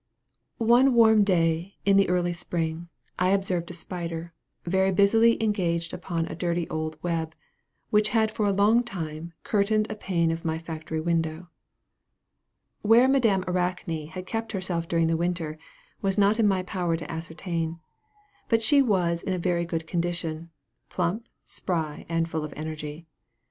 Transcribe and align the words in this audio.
One 0.57 0.95
warm 0.95 1.23
day 1.23 1.75
in 1.85 1.95
the 1.95 2.09
early 2.09 2.33
spring, 2.33 2.89
I 3.19 3.29
observed 3.29 3.69
a 3.69 3.73
spider, 3.75 4.33
very 4.65 4.91
busily 4.91 5.37
engaged 5.43 5.93
upon 5.93 6.25
a 6.25 6.33
dirty 6.33 6.67
old 6.71 6.97
web, 7.03 7.35
which 7.91 8.09
had 8.09 8.31
for 8.31 8.47
a 8.47 8.51
long 8.51 8.81
time, 8.81 9.33
curtained 9.43 9.85
a 9.91 9.95
pane 9.95 10.31
of 10.31 10.43
my 10.43 10.57
factory 10.57 10.99
window. 10.99 11.49
Where 12.81 13.07
Madame 13.07 13.43
Arachne 13.47 14.07
had 14.07 14.25
kept 14.25 14.53
herself 14.53 14.87
during 14.87 15.05
the 15.05 15.15
winter, 15.17 15.59
was 16.01 16.17
not 16.17 16.39
in 16.39 16.47
my 16.47 16.63
power 16.63 16.97
to 16.97 17.11
ascertain; 17.11 17.79
but 18.49 18.63
she 18.63 18.81
was 18.81 19.21
in 19.21 19.33
a 19.33 19.37
very 19.37 19.65
good 19.65 19.85
condition, 19.85 20.49
plump, 20.89 21.27
spry, 21.45 22.07
and 22.09 22.27
full 22.27 22.43
of 22.43 22.55
energy. 22.57 23.05